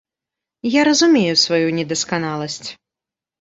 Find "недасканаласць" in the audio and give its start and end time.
1.81-2.69